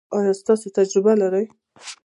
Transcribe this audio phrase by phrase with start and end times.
[0.15, 1.45] ایا تاسو تجربه لرئ؟